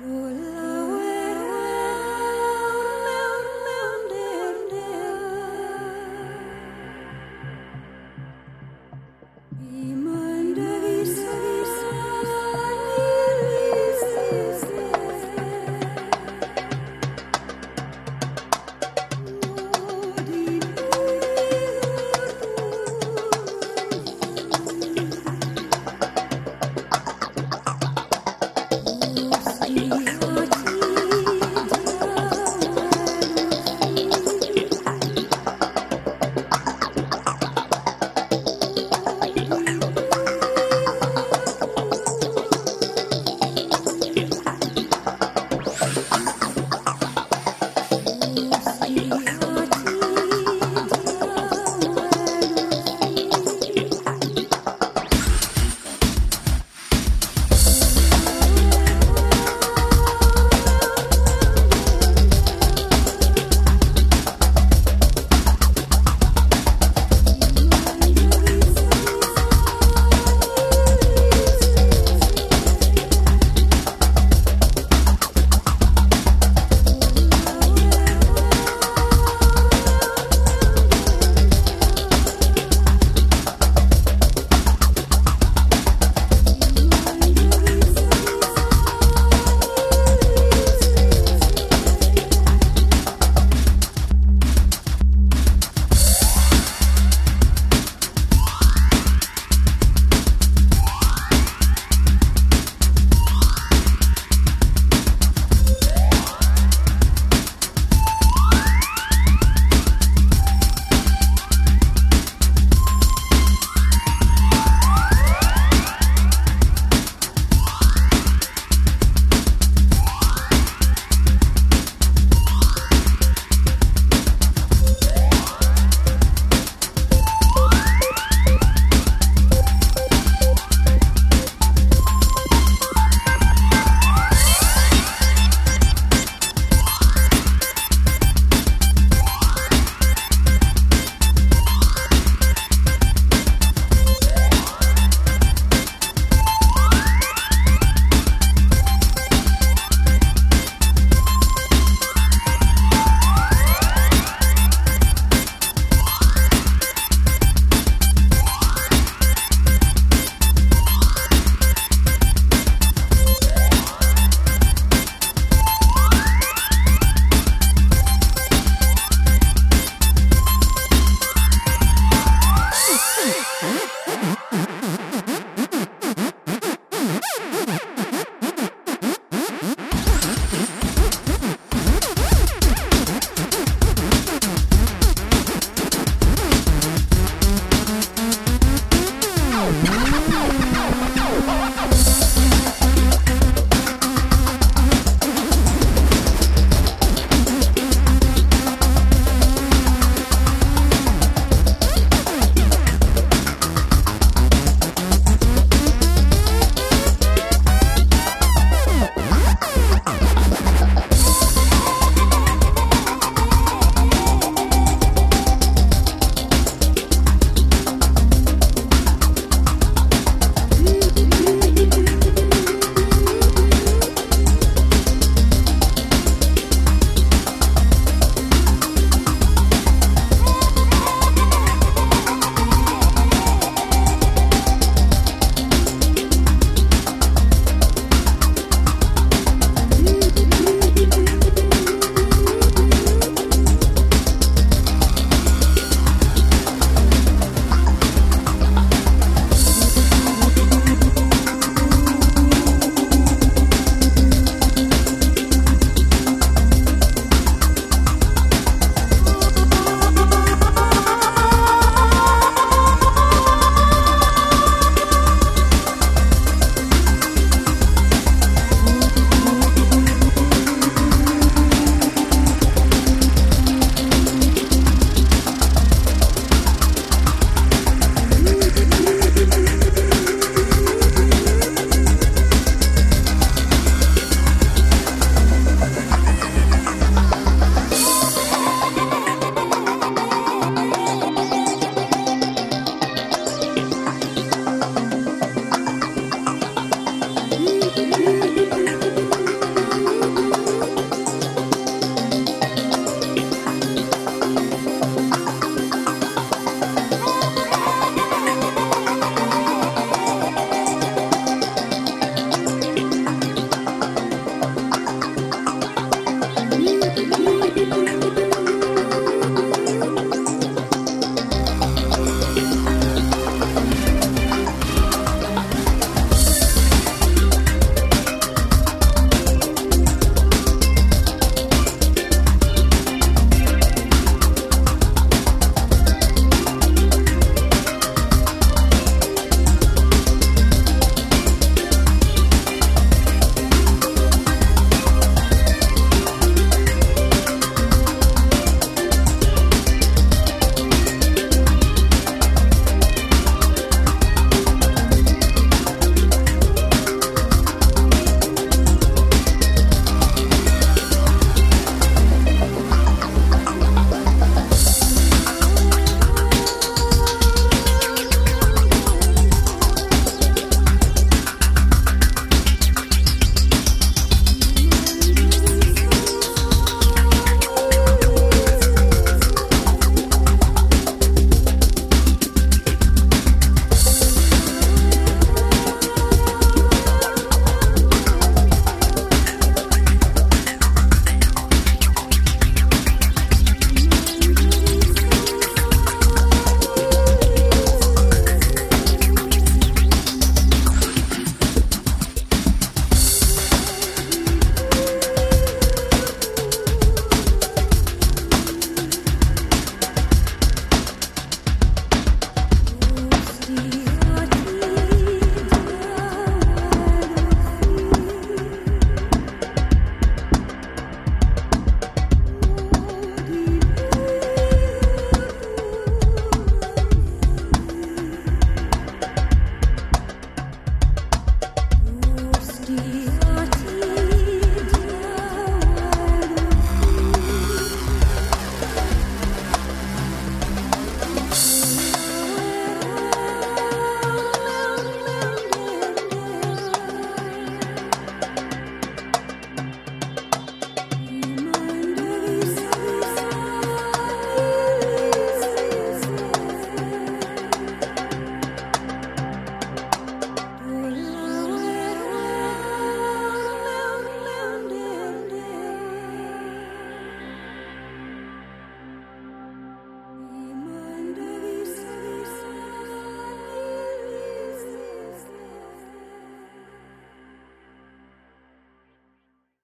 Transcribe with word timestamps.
Do 0.00 0.33